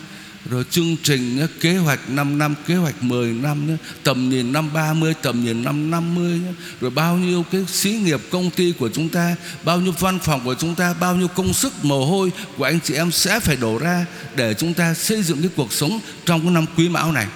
rồi 0.50 0.64
chương 0.70 0.96
trình 1.04 1.48
kế 1.62 1.78
hoạch 1.78 2.10
5 2.10 2.38
năm, 2.38 2.56
kế 2.68 2.76
hoạch 2.76 3.04
10 3.04 3.34
năm 3.34 3.78
tầm 4.04 4.30
nhìn 4.30 4.52
năm 4.54 4.74
30 4.74 5.14
tầm 5.22 5.46
nhìn 5.46 5.64
năm 5.64 5.92
50 5.92 6.42
rồi 6.82 6.92
bao 6.92 7.18
nhiêu 7.18 7.46
cái 7.52 7.66
xí 7.68 7.92
nghiệp 7.92 8.22
công 8.30 8.50
ty 8.50 8.74
của 8.80 8.90
chúng 8.90 9.10
ta, 9.10 9.36
bao 9.64 9.80
nhiêu 9.80 9.94
văn 10.00 10.20
phòng 10.20 10.42
của 10.46 10.56
chúng 10.56 10.76
ta, 10.76 10.94
bao 11.00 11.16
nhiêu 11.16 11.28
công 11.28 11.54
sức, 11.54 11.86
mồ 11.86 12.06
hôi 12.06 12.32
của 12.58 12.64
anh 12.64 12.80
chị 12.84 12.94
em 12.94 13.12
sẽ 13.12 13.40
phải 13.40 13.56
đổ 13.56 13.78
ra 13.78 14.06
để 14.36 14.54
chúng 14.54 14.74
ta 14.74 14.94
xây 14.94 15.24
dựng 15.24 15.42
cái 15.42 15.52
cuộc 15.56 15.74
sống 15.74 16.00
trong 16.26 16.42
cái 16.42 16.52
năm 16.52 16.66
quý 16.78 16.90
mão 16.90 17.12
này. 17.12 17.28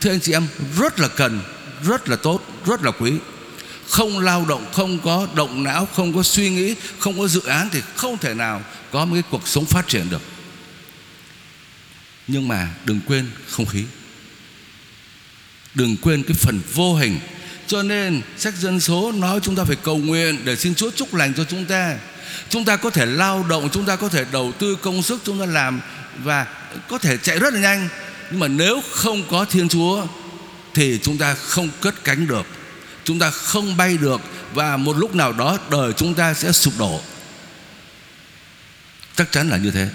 Thưa 0.00 0.10
anh 0.10 0.20
chị 0.20 0.32
em, 0.32 0.46
rất 0.78 1.00
là 1.00 1.08
cần, 1.08 1.40
rất 1.84 2.08
là 2.08 2.16
tốt, 2.16 2.44
rất 2.66 2.82
là 2.82 2.90
quý. 2.90 3.12
Không 3.88 4.18
lao 4.18 4.44
động, 4.48 4.64
không 4.72 4.98
có 4.98 5.26
động 5.34 5.62
não, 5.62 5.88
không 5.94 6.12
có 6.12 6.22
suy 6.22 6.50
nghĩ, 6.50 6.74
không 6.98 7.18
có 7.18 7.28
dự 7.28 7.42
án 7.42 7.68
thì 7.72 7.80
không 7.96 8.18
thể 8.18 8.34
nào 8.34 8.62
có 8.92 9.04
một 9.04 9.14
cái 9.14 9.22
cuộc 9.30 9.48
sống 9.48 9.64
phát 9.64 9.88
triển 9.88 10.10
được 10.10 10.22
nhưng 12.32 12.48
mà 12.48 12.68
đừng 12.84 13.00
quên 13.06 13.30
không 13.48 13.66
khí. 13.66 13.84
Đừng 15.74 15.96
quên 15.96 16.22
cái 16.22 16.34
phần 16.34 16.60
vô 16.74 16.94
hình. 16.94 17.20
Cho 17.66 17.82
nên 17.82 18.22
sách 18.38 18.54
dân 18.54 18.80
số 18.80 19.12
nói 19.12 19.40
chúng 19.42 19.56
ta 19.56 19.64
phải 19.64 19.76
cầu 19.76 19.98
nguyện 19.98 20.44
để 20.44 20.56
xin 20.56 20.74
Chúa 20.74 20.90
chúc 20.90 21.14
lành 21.14 21.34
cho 21.34 21.44
chúng 21.44 21.64
ta. 21.64 21.96
Chúng 22.48 22.64
ta 22.64 22.76
có 22.76 22.90
thể 22.90 23.06
lao 23.06 23.46
động, 23.48 23.68
chúng 23.72 23.84
ta 23.84 23.96
có 23.96 24.08
thể 24.08 24.24
đầu 24.32 24.52
tư 24.58 24.76
công 24.82 25.02
sức, 25.02 25.20
chúng 25.24 25.40
ta 25.40 25.46
làm 25.46 25.80
và 26.24 26.46
có 26.88 26.98
thể 26.98 27.16
chạy 27.16 27.38
rất 27.38 27.54
là 27.54 27.60
nhanh. 27.60 27.88
Nhưng 28.30 28.40
mà 28.40 28.48
nếu 28.48 28.82
không 28.90 29.22
có 29.30 29.44
Thiên 29.44 29.68
Chúa 29.68 30.06
thì 30.74 30.98
chúng 31.02 31.18
ta 31.18 31.34
không 31.34 31.68
cất 31.80 32.04
cánh 32.04 32.26
được. 32.26 32.46
Chúng 33.04 33.18
ta 33.18 33.30
không 33.30 33.76
bay 33.76 33.96
được 33.96 34.20
và 34.54 34.76
một 34.76 34.96
lúc 34.96 35.14
nào 35.14 35.32
đó 35.32 35.58
đời 35.70 35.92
chúng 35.96 36.14
ta 36.14 36.34
sẽ 36.34 36.52
sụp 36.52 36.74
đổ. 36.78 37.00
Chắc 39.16 39.32
chắn 39.32 39.48
là 39.48 39.56
như 39.56 39.70
thế. 39.70 39.88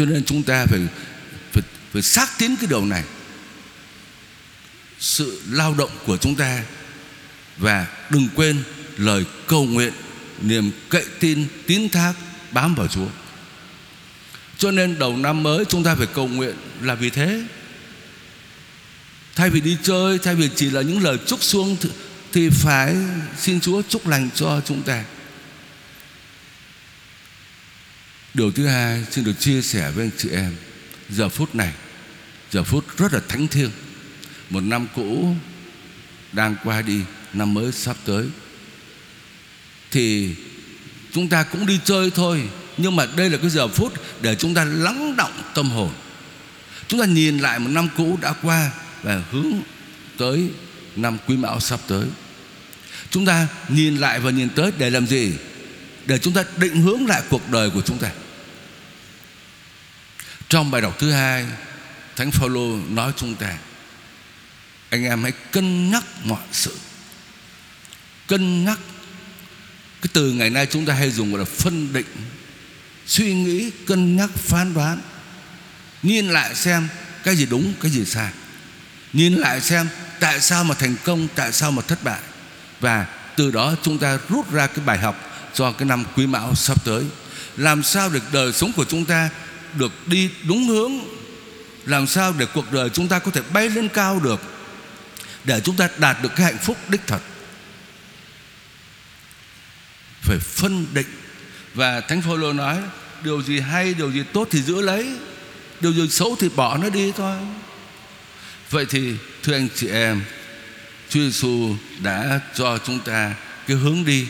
Cho 0.00 0.06
nên 0.06 0.24
chúng 0.24 0.42
ta 0.42 0.66
phải 0.66 0.80
phải, 1.52 1.62
phải 1.92 2.02
xác 2.02 2.38
tín 2.38 2.56
cái 2.56 2.66
điều 2.66 2.84
này. 2.84 3.04
Sự 4.98 5.42
lao 5.50 5.74
động 5.74 5.90
của 6.06 6.16
chúng 6.16 6.34
ta 6.34 6.62
và 7.56 7.86
đừng 8.10 8.28
quên 8.34 8.62
lời 8.96 9.24
cầu 9.46 9.64
nguyện 9.64 9.92
niềm 10.40 10.70
cậy 10.88 11.04
tin 11.20 11.46
tín 11.66 11.88
thác 11.88 12.12
bám 12.52 12.74
vào 12.74 12.86
Chúa. 12.86 13.06
Cho 14.58 14.70
nên 14.70 14.98
đầu 14.98 15.16
năm 15.16 15.42
mới 15.42 15.64
chúng 15.64 15.84
ta 15.84 15.94
phải 15.94 16.06
cầu 16.06 16.28
nguyện 16.28 16.54
là 16.82 16.94
vì 16.94 17.10
thế. 17.10 17.42
Thay 19.36 19.50
vì 19.50 19.60
đi 19.60 19.76
chơi 19.82 20.18
Thay 20.18 20.34
vì 20.34 20.48
chỉ 20.56 20.70
là 20.70 20.82
những 20.82 21.02
lời 21.02 21.18
chúc 21.26 21.42
xuống 21.42 21.76
Thì 22.32 22.48
phải 22.50 22.96
xin 23.38 23.60
Chúa 23.60 23.82
chúc 23.88 24.06
lành 24.06 24.28
cho 24.34 24.60
chúng 24.66 24.82
ta. 24.82 25.04
Điều 28.34 28.52
thứ 28.52 28.66
hai, 28.66 29.04
xin 29.10 29.24
được 29.24 29.40
chia 29.40 29.62
sẻ 29.62 29.90
với 29.90 30.04
anh 30.04 30.10
chị 30.18 30.28
em, 30.30 30.56
Giờ 31.08 31.28
phút 31.28 31.54
này, 31.54 31.72
Giờ 32.50 32.62
phút 32.62 32.84
rất 32.98 33.12
là 33.12 33.20
thánh 33.28 33.48
thiêng. 33.48 33.70
Một 34.50 34.60
năm 34.60 34.86
cũ 34.94 35.34
Đang 36.32 36.56
qua 36.64 36.82
đi, 36.82 37.00
Năm 37.32 37.54
mới 37.54 37.72
sắp 37.72 37.96
tới. 38.04 38.26
Thì 39.90 40.34
Chúng 41.12 41.28
ta 41.28 41.42
cũng 41.42 41.66
đi 41.66 41.80
chơi 41.84 42.10
thôi, 42.10 42.48
Nhưng 42.76 42.96
mà 42.96 43.06
đây 43.16 43.30
là 43.30 43.38
cái 43.38 43.50
giờ 43.50 43.68
phút 43.68 43.92
Để 44.20 44.34
chúng 44.34 44.54
ta 44.54 44.64
lắng 44.64 45.16
động 45.16 45.42
tâm 45.54 45.70
hồn. 45.70 45.90
Chúng 46.88 47.00
ta 47.00 47.06
nhìn 47.06 47.38
lại 47.38 47.58
một 47.58 47.70
năm 47.70 47.88
cũ 47.96 48.18
đã 48.22 48.34
qua 48.42 48.70
Và 49.02 49.22
hướng 49.30 49.52
tới 50.18 50.50
Năm 50.96 51.18
quý 51.26 51.36
mão 51.36 51.60
sắp 51.60 51.80
tới. 51.86 52.06
Chúng 53.10 53.26
ta 53.26 53.46
nhìn 53.68 53.96
lại 53.96 54.20
và 54.20 54.30
nhìn 54.30 54.48
tới 54.48 54.72
để 54.78 54.90
làm 54.90 55.06
gì? 55.06 55.32
Để 56.06 56.18
chúng 56.18 56.34
ta 56.34 56.44
định 56.56 56.82
hướng 56.82 57.06
lại 57.06 57.22
cuộc 57.30 57.50
đời 57.50 57.70
của 57.70 57.82
chúng 57.82 57.98
ta. 57.98 58.10
Trong 60.48 60.70
bài 60.70 60.82
đọc 60.82 60.96
thứ 60.98 61.12
hai 61.12 61.46
Thánh 62.16 62.30
Phaolô 62.30 62.78
nói 62.88 63.12
chúng 63.16 63.34
ta 63.34 63.52
Anh 64.90 65.04
em 65.04 65.22
hãy 65.22 65.32
cân 65.50 65.90
nhắc 65.90 66.04
mọi 66.24 66.42
sự. 66.52 66.78
Cân 68.26 68.64
nhắc. 68.64 68.78
Cái 70.02 70.10
từ 70.12 70.32
ngày 70.32 70.50
nay 70.50 70.66
chúng 70.66 70.86
ta 70.86 70.94
hay 70.94 71.10
dùng 71.10 71.30
gọi 71.30 71.38
là 71.38 71.44
phân 71.44 71.92
định 71.92 72.06
Suy 73.06 73.34
nghĩ, 73.34 73.70
cân 73.86 74.16
nhắc, 74.16 74.30
phán 74.34 74.74
đoán. 74.74 75.00
Nhìn 76.02 76.28
lại 76.28 76.54
xem 76.54 76.88
Cái 77.24 77.36
gì 77.36 77.46
đúng, 77.46 77.74
cái 77.80 77.90
gì 77.90 78.04
sai. 78.04 78.32
Nhìn 79.12 79.34
lại 79.34 79.60
xem 79.60 79.88
Tại 80.20 80.40
sao 80.40 80.64
mà 80.64 80.74
thành 80.74 80.96
công, 81.04 81.28
tại 81.34 81.52
sao 81.52 81.72
mà 81.72 81.82
thất 81.82 82.04
bại. 82.04 82.20
Và 82.80 83.06
từ 83.36 83.50
đó 83.50 83.74
chúng 83.82 83.98
ta 83.98 84.18
rút 84.28 84.52
ra 84.52 84.66
cái 84.66 84.84
bài 84.84 84.98
học 84.98 85.29
cho 85.54 85.72
cái 85.72 85.88
năm 85.88 86.04
quý 86.16 86.26
mão 86.26 86.54
sắp 86.54 86.84
tới. 86.84 87.04
Làm 87.56 87.82
sao 87.82 88.10
để 88.14 88.20
đời 88.32 88.52
sống 88.52 88.72
của 88.72 88.84
chúng 88.84 89.04
ta 89.04 89.30
Được 89.74 89.92
đi 90.08 90.30
đúng 90.48 90.68
hướng? 90.68 90.92
Làm 91.86 92.06
sao 92.06 92.34
để 92.38 92.46
cuộc 92.54 92.72
đời 92.72 92.90
chúng 92.90 93.08
ta 93.08 93.18
có 93.18 93.30
thể 93.30 93.40
bay 93.52 93.68
lên 93.68 93.88
cao 93.88 94.20
được? 94.20 94.40
Để 95.44 95.60
chúng 95.64 95.76
ta 95.76 95.88
đạt 95.98 96.22
được 96.22 96.32
cái 96.36 96.46
hạnh 96.46 96.58
phúc 96.62 96.76
đích 96.88 97.00
thật. 97.06 97.20
Phải 100.22 100.38
phân 100.38 100.86
định. 100.92 101.06
Và 101.74 102.00
Thánh 102.00 102.22
Phaolô 102.22 102.52
nói 102.52 102.78
Điều 103.22 103.42
gì 103.42 103.60
hay, 103.60 103.94
điều 103.94 104.12
gì 104.12 104.22
tốt 104.32 104.48
thì 104.50 104.62
giữ 104.62 104.80
lấy. 104.80 105.16
Điều 105.80 105.92
gì 105.92 106.08
xấu 106.08 106.36
thì 106.40 106.48
bỏ 106.48 106.76
nó 106.76 106.88
đi 106.88 107.12
thôi. 107.16 107.36
Vậy 108.70 108.86
thì 108.90 109.14
thưa 109.42 109.54
anh 109.54 109.68
chị 109.74 109.88
em 109.88 110.22
Chúa 111.08 111.20
Giêsu 111.20 111.74
đã 112.02 112.40
cho 112.54 112.78
chúng 112.78 112.98
ta 112.98 113.34
cái 113.66 113.76
hướng 113.76 114.04
đi 114.04 114.26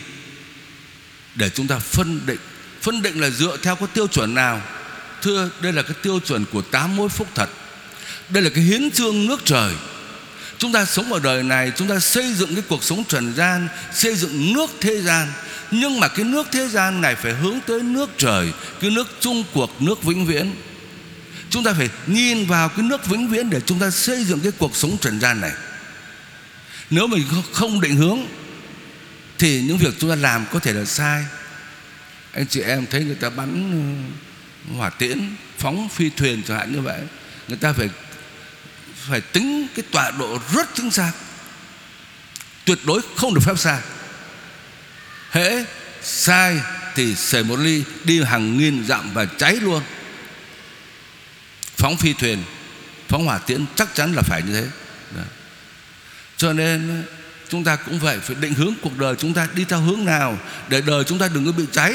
để 1.34 1.50
chúng 1.50 1.66
ta 1.66 1.78
phân 1.78 2.20
định. 2.26 2.38
Phân 2.82 3.02
định 3.02 3.20
là 3.20 3.30
dựa 3.30 3.56
theo 3.62 3.76
cái 3.76 3.88
tiêu 3.94 4.06
chuẩn 4.06 4.34
nào? 4.34 4.62
Thưa, 5.22 5.50
đây 5.60 5.72
là 5.72 5.82
cái 5.82 5.94
tiêu 6.02 6.20
chuẩn 6.20 6.44
của 6.52 6.62
tám 6.62 6.96
mối 6.96 7.08
phúc 7.08 7.28
thật. 7.34 7.50
Đây 8.28 8.42
là 8.42 8.50
cái 8.50 8.64
hiến 8.64 8.90
trương 8.90 9.26
nước 9.26 9.40
trời. 9.44 9.74
Chúng 10.58 10.72
ta 10.72 10.84
sống 10.84 11.12
ở 11.12 11.20
đời 11.20 11.42
này, 11.42 11.72
chúng 11.76 11.88
ta 11.88 11.98
xây 11.98 12.34
dựng 12.34 12.54
cái 12.54 12.64
cuộc 12.68 12.84
sống 12.84 13.04
trần 13.08 13.34
gian, 13.34 13.68
xây 13.94 14.14
dựng 14.14 14.52
nước 14.52 14.70
thế 14.80 15.02
gian. 15.02 15.28
Nhưng 15.70 16.00
mà 16.00 16.08
cái 16.08 16.24
nước 16.24 16.46
thế 16.52 16.68
gian 16.68 17.00
này 17.00 17.14
phải 17.14 17.32
hướng 17.32 17.58
tới 17.66 17.82
nước 17.82 18.10
trời, 18.18 18.52
cái 18.80 18.90
nước 18.90 19.08
chung 19.20 19.44
cuộc, 19.52 19.82
nước 19.82 20.02
vĩnh 20.02 20.26
viễn. 20.26 20.54
Chúng 21.50 21.64
ta 21.64 21.72
phải 21.72 21.88
nhìn 22.06 22.46
vào 22.46 22.68
cái 22.68 22.82
nước 22.82 23.06
vĩnh 23.06 23.28
viễn 23.28 23.50
để 23.50 23.60
chúng 23.66 23.78
ta 23.78 23.90
xây 23.90 24.24
dựng 24.24 24.40
cái 24.40 24.52
cuộc 24.58 24.76
sống 24.76 24.96
trần 25.00 25.20
gian 25.20 25.40
này. 25.40 25.52
Nếu 26.90 27.06
mình 27.06 27.24
không 27.52 27.80
định 27.80 27.96
hướng 27.96 28.18
thì 29.40 29.62
những 29.62 29.78
việc 29.78 29.94
chúng 29.98 30.10
ta 30.10 30.16
làm 30.16 30.46
có 30.52 30.58
thể 30.58 30.72
là 30.72 30.84
sai. 30.84 31.24
Anh 32.32 32.46
chị 32.46 32.60
em 32.60 32.86
thấy 32.86 33.04
người 33.04 33.14
ta 33.14 33.30
bắn 33.30 33.72
ờ, 34.68 34.74
hỏa 34.76 34.90
tiễn, 34.90 35.36
phóng 35.58 35.88
phi 35.88 36.10
thuyền 36.10 36.42
chẳng 36.48 36.58
hạn 36.58 36.72
như 36.72 36.80
vậy, 36.80 37.00
người 37.48 37.56
ta 37.56 37.72
phải 37.72 37.88
phải 39.08 39.20
tính 39.20 39.66
cái 39.74 39.84
tọa 39.90 40.10
độ 40.10 40.38
rất 40.54 40.68
chính 40.74 40.90
xác. 40.90 41.12
Tuyệt 42.64 42.78
đối 42.84 43.00
không 43.16 43.34
được 43.34 43.40
phép 43.44 43.58
sai. 43.58 43.80
Hễ 45.30 45.64
sai 46.02 46.60
thì 46.94 47.14
sởi 47.14 47.44
một 47.44 47.56
ly, 47.56 47.84
đi 48.04 48.22
hàng 48.22 48.58
nghìn 48.58 48.86
dặm 48.86 49.14
và 49.14 49.24
cháy 49.24 49.56
luôn. 49.56 49.82
Phóng 51.76 51.96
phi 51.96 52.12
thuyền, 52.12 52.44
phóng 53.08 53.26
hỏa 53.26 53.38
tiễn 53.38 53.64
chắc 53.76 53.94
chắn 53.94 54.12
là 54.14 54.22
phải 54.22 54.42
như 54.42 54.52
thế. 54.52 54.66
Đó. 55.16 55.22
cho 56.36 56.52
nên 56.52 57.04
chúng 57.50 57.64
ta 57.64 57.76
cũng 57.76 57.98
vậy, 57.98 58.18
phải 58.18 58.36
định 58.40 58.54
hướng 58.54 58.74
cuộc 58.82 58.98
đời 58.98 59.14
chúng 59.18 59.34
ta 59.34 59.48
đi 59.54 59.64
theo 59.64 59.80
hướng 59.80 60.04
nào 60.04 60.38
để 60.68 60.80
đời 60.80 61.04
chúng 61.04 61.18
ta 61.18 61.28
đừng 61.28 61.46
có 61.46 61.52
bị 61.52 61.64
cháy. 61.72 61.94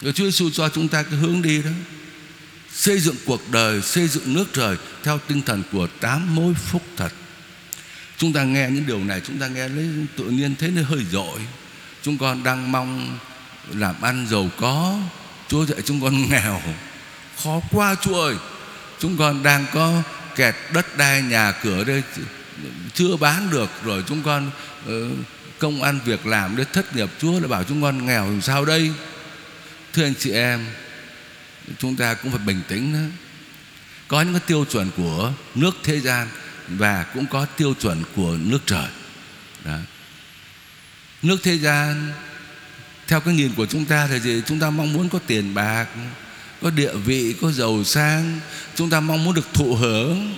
Rồi 0.00 0.12
Chúa 0.12 0.24
Giêsu 0.24 0.50
cho 0.50 0.68
chúng 0.68 0.88
ta 0.88 1.02
cái 1.02 1.14
hướng 1.14 1.42
đi 1.42 1.62
đó. 1.62 1.70
Xây 2.72 3.00
dựng 3.00 3.16
cuộc 3.26 3.50
đời, 3.50 3.82
xây 3.82 4.08
dựng 4.08 4.34
nước 4.34 4.44
trời 4.52 4.76
theo 5.02 5.18
tinh 5.18 5.42
thần 5.42 5.62
của 5.72 5.86
tám 6.00 6.34
mối 6.34 6.54
phúc 6.54 6.82
thật. 6.96 7.12
Chúng 8.16 8.32
ta 8.32 8.44
nghe 8.44 8.70
những 8.70 8.86
điều 8.86 8.98
này, 8.98 9.20
chúng 9.26 9.38
ta 9.38 9.46
nghe 9.46 9.68
lấy 9.68 9.88
tự 10.16 10.24
nhiên 10.24 10.54
thấy 10.58 10.70
nó 10.70 10.82
hơi 10.82 11.06
dội. 11.12 11.40
Chúng 12.02 12.18
con 12.18 12.42
đang 12.44 12.72
mong 12.72 13.18
làm 13.74 14.02
ăn 14.02 14.26
giàu 14.30 14.50
có, 14.56 14.98
Chúa 15.48 15.66
dạy 15.66 15.82
chúng 15.84 16.00
con 16.00 16.30
nghèo. 16.30 16.62
Khó 17.42 17.60
quá, 17.70 17.96
Chúa 18.02 18.20
ơi. 18.22 18.34
Chúng 18.98 19.16
con 19.16 19.42
đang 19.42 19.66
có 19.72 20.02
kẹt 20.36 20.54
đất 20.72 20.96
đai 20.96 21.22
nhà 21.22 21.52
cửa 21.62 21.84
đây 21.84 22.02
chưa 22.94 23.16
bán 23.16 23.50
được 23.50 23.70
rồi 23.84 24.04
chúng 24.06 24.22
con 24.22 24.50
ờ, 24.86 25.08
công 25.58 25.82
ăn 25.82 26.00
việc 26.04 26.26
làm 26.26 26.56
để 26.56 26.64
thất 26.72 26.96
nghiệp, 26.96 27.08
Chúa 27.18 27.32
lại 27.32 27.48
bảo 27.48 27.64
chúng 27.64 27.82
con 27.82 28.06
nghèo 28.06 28.24
làm 28.24 28.40
sao 28.40 28.64
đây? 28.64 28.90
Thưa 29.92 30.04
anh 30.04 30.14
chị 30.18 30.30
em, 30.30 30.66
chúng 31.78 31.96
ta 31.96 32.14
cũng 32.14 32.30
phải 32.30 32.40
bình 32.46 32.60
tĩnh 32.68 32.92
đó 32.92 33.16
có 34.12 34.22
những 34.22 34.32
cái 34.32 34.42
tiêu 34.46 34.64
chuẩn 34.70 34.90
của 34.96 35.32
nước 35.54 35.76
thế 35.82 36.00
gian 36.00 36.28
và 36.68 37.06
cũng 37.14 37.26
có 37.26 37.44
tiêu 37.44 37.74
chuẩn 37.80 38.02
của 38.16 38.36
nước 38.40 38.58
trời. 38.66 38.88
Đó. 39.64 39.76
nước 41.22 41.36
thế 41.42 41.58
gian, 41.58 42.12
theo 43.08 43.20
cái 43.20 43.34
nhìn 43.34 43.52
của 43.56 43.66
chúng 43.66 43.84
ta 43.84 44.06
thì 44.06 44.20
gì? 44.20 44.42
Chúng 44.46 44.58
ta 44.58 44.70
mong 44.70 44.92
muốn 44.92 45.08
có 45.08 45.18
tiền 45.26 45.54
bạc, 45.54 45.86
có 46.62 46.70
địa 46.70 46.94
vị, 46.94 47.34
có 47.42 47.50
giàu 47.50 47.84
sang, 47.84 48.40
chúng 48.74 48.90
ta 48.90 49.00
mong 49.00 49.24
muốn 49.24 49.34
được 49.34 49.54
thụ 49.54 49.74
hưởng 49.74 50.34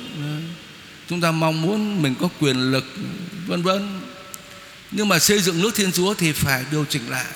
chúng 1.08 1.20
ta 1.20 1.30
mong 1.30 1.62
muốn 1.62 2.02
mình 2.02 2.14
có 2.20 2.28
quyền 2.40 2.72
lực, 2.72 2.84
vân 3.46 3.62
vân. 3.62 4.00
Nhưng 4.90 5.08
mà 5.08 5.18
xây 5.18 5.40
dựng 5.40 5.62
nước 5.62 5.74
thiên 5.74 5.92
chúa 5.92 6.14
thì 6.14 6.32
phải 6.32 6.64
điều 6.70 6.84
chỉnh 6.84 7.10
lại. 7.10 7.26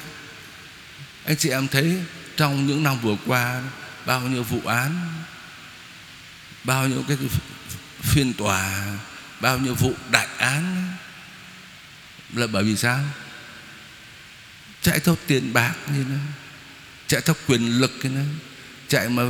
Anh 1.24 1.36
chị 1.36 1.48
em 1.48 1.68
thấy 1.68 1.96
trong 2.36 2.66
những 2.66 2.82
năm 2.82 3.00
vừa 3.00 3.16
qua, 3.26 3.62
bao 4.06 4.20
nhiêu 4.20 4.42
vụ 4.42 4.60
án, 4.64 5.08
bao 6.64 6.88
nhiêu 6.88 7.04
cái 7.08 7.16
phiên 8.00 8.32
tòa, 8.32 8.86
bao 9.40 9.58
nhiêu 9.58 9.74
vụ 9.74 9.92
đại 10.10 10.28
án, 10.38 10.92
là 12.34 12.46
bởi 12.46 12.64
vì 12.64 12.76
sao? 12.76 13.00
Chạy 14.82 15.00
theo 15.00 15.16
tiền 15.26 15.52
bạc 15.52 15.74
như 15.94 16.04
nó 16.10 16.16
chạy 17.06 17.20
theo 17.20 17.36
quyền 17.46 17.80
lực 17.80 17.92
như 18.02 18.08
nó 18.10 18.20
chạy 18.88 19.08
mà 19.08 19.22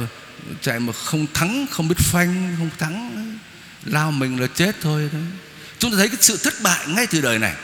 chạy 0.61 0.81
mà 0.81 0.93
không 0.93 1.27
thắng, 1.35 1.67
không 1.71 1.89
biết 1.89 1.99
phanh, 1.99 2.55
không 2.59 2.71
thắng 2.79 3.38
lao 3.89 4.11
mình 4.11 4.41
là 4.41 4.47
chết 4.47 4.77
thôi 4.81 5.11
đó 5.13 5.19
chúng 5.79 5.91
ta 5.91 5.97
thấy 5.97 6.09
cái 6.09 6.19
sự 6.21 6.37
thất 6.37 6.55
bại 6.63 6.87
ngay 6.89 7.07
từ 7.07 7.21
đời 7.21 7.39
này. 7.39 7.55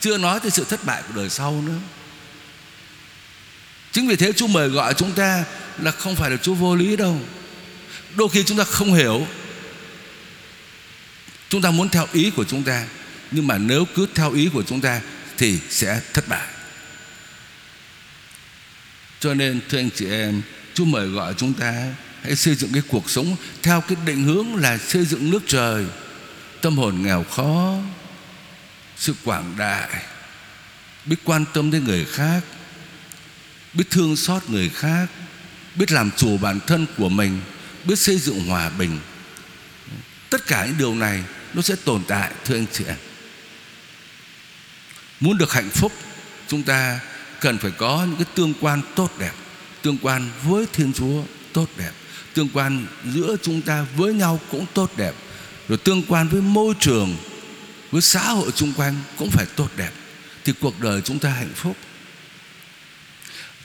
Chưa 0.00 0.18
nói 0.18 0.40
tới 0.40 0.50
sự 0.50 0.64
thất 0.64 0.84
bại 0.84 1.02
của 1.08 1.14
đời 1.16 1.30
sau 1.30 1.62
nữa. 1.66 1.78
Chính 3.92 4.08
vì 4.08 4.16
thế 4.16 4.32
Chúa 4.32 4.46
mời 4.46 4.68
gọi 4.68 4.94
chúng 4.94 5.12
ta 5.12 5.44
là 5.78 5.90
không 5.90 6.16
phải 6.16 6.30
là 6.30 6.36
Chúa 6.36 6.54
vô 6.54 6.76
lý 6.76 6.96
đâu. 6.96 7.20
Đôi 8.14 8.28
khi 8.28 8.44
chúng 8.44 8.58
ta 8.58 8.64
không 8.64 8.94
hiểu. 8.94 9.26
Chúng 11.48 11.62
ta 11.62 11.70
muốn 11.70 11.88
theo 11.88 12.06
ý 12.12 12.30
của 12.30 12.44
chúng 12.44 12.62
ta. 12.62 12.86
Nhưng 13.30 13.46
mà 13.46 13.58
nếu 13.58 13.84
cứ 13.94 14.06
theo 14.14 14.32
ý 14.32 14.48
của 14.52 14.62
chúng 14.62 14.80
ta 14.80 15.00
thì 15.38 15.58
sẽ 15.70 16.00
thất 16.12 16.28
bại. 16.28 16.48
Cho 19.20 19.34
nên, 19.34 19.60
thưa 19.68 19.78
anh 19.78 19.90
chị 19.94 20.10
em, 20.10 20.42
Chúa 20.74 20.84
mời 20.84 21.06
gọi 21.08 21.34
chúng 21.36 21.54
ta 21.54 21.94
hãy 22.22 22.36
xây 22.36 22.54
dựng 22.54 22.72
cái 22.72 22.82
cuộc 22.88 23.10
sống 23.10 23.36
theo 23.62 23.80
cái 23.80 23.96
định 24.06 24.24
hướng 24.24 24.56
là 24.56 24.78
xây 24.78 25.04
dựng 25.04 25.30
nước 25.30 25.42
trời. 25.46 25.86
Tâm 26.60 26.76
hồn 26.76 27.02
nghèo 27.02 27.24
khó, 27.24 27.74
sự 28.96 29.14
quảng 29.24 29.54
đại, 29.58 30.04
biết 31.04 31.16
quan 31.24 31.44
tâm 31.54 31.70
đến 31.70 31.84
người 31.84 32.04
khác, 32.04 32.40
biết 33.74 33.84
thương 33.90 34.16
xót 34.16 34.50
người 34.50 34.68
khác, 34.68 35.06
biết 35.74 35.92
làm 35.92 36.10
chủ 36.16 36.38
bản 36.38 36.60
thân 36.66 36.86
của 36.96 37.08
mình, 37.08 37.40
biết 37.84 37.98
xây 37.98 38.18
dựng 38.18 38.46
hòa 38.46 38.70
bình. 38.70 38.98
Tất 40.30 40.46
cả 40.46 40.66
những 40.66 40.78
điều 40.78 40.94
này 40.94 41.24
nó 41.54 41.62
sẽ 41.62 41.74
tồn 41.84 42.02
tại, 42.08 42.32
thưa 42.44 42.56
anh 42.56 42.66
chị 42.72 42.84
em 42.84 42.96
muốn 45.20 45.38
được 45.38 45.52
hạnh 45.52 45.70
phúc, 45.70 45.92
chúng 46.48 46.62
ta 46.62 47.00
cần 47.40 47.58
phải 47.58 47.70
có 47.70 48.06
những 48.08 48.16
cái 48.16 48.26
tương 48.34 48.54
quan 48.60 48.82
tốt 48.94 49.18
đẹp, 49.18 49.32
tương 49.82 49.98
quan 49.98 50.30
với 50.42 50.66
thiên 50.72 50.92
chúa 50.92 51.22
tốt 51.52 51.68
đẹp 51.76 51.92
tương 52.38 52.48
quan 52.48 52.86
giữa 53.14 53.36
chúng 53.42 53.62
ta 53.62 53.86
với 53.96 54.14
nhau 54.14 54.40
cũng 54.50 54.66
tốt 54.74 54.90
đẹp. 54.96 55.14
Rồi 55.68 55.78
tương 55.78 56.02
quan 56.02 56.28
với 56.28 56.40
môi 56.40 56.74
trường, 56.80 57.16
với 57.90 58.02
xã 58.02 58.22
hội 58.22 58.52
xung 58.56 58.72
quanh 58.72 58.96
cũng 59.16 59.30
phải 59.30 59.46
tốt 59.46 59.70
đẹp. 59.76 59.90
Thì 60.44 60.52
cuộc 60.60 60.80
đời 60.80 61.00
chúng 61.04 61.18
ta 61.18 61.30
hạnh 61.30 61.52
phúc. 61.54 61.76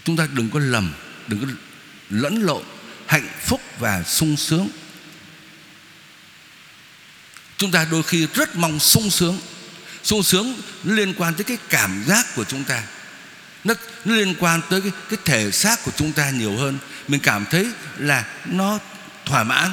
Chúng 0.03 0.18
ta 0.18 0.27
đừng 0.34 0.50
có 0.50 0.60
lầm, 0.60 0.94
đừng 1.27 1.39
có 1.39 1.48
lẫn 2.10 2.44
lộn, 2.44 2.63
hạnh 3.06 3.27
phúc 3.42 3.62
và 3.80 4.03
sung 4.03 4.38
sướng. 4.38 4.70
Chúng 7.58 7.72
ta 7.72 7.88
đôi 7.92 8.03
khi 8.03 8.27
rất 8.34 8.56
mong 8.56 8.80
sung 8.80 9.10
sướng. 9.10 9.39
Sung 10.03 10.24
sướng 10.24 10.56
liên 10.83 11.14
quan 11.18 11.33
tới 11.33 11.44
cái 11.44 11.57
cảm 11.70 12.03
giác 12.07 12.36
của 12.36 12.44
chúng 12.44 12.64
ta 12.64 12.83
nó, 13.64 13.74
nó 14.06 14.16
liên 14.16 14.36
quan 14.40 14.62
tới 14.70 14.82
cái, 14.82 14.92
cái 15.10 15.20
thể 15.26 15.52
xác 15.52 15.86
của 15.86 15.92
chúng 15.96 16.12
ta 16.12 16.30
nhiều 16.30 16.58
hơn. 16.58 16.78
Mình 17.08 17.20
cảm 17.20 17.46
thấy 17.52 17.68
là 17.98 18.26
nó 18.46 18.80
thỏa 19.26 19.44
mãn. 19.44 19.72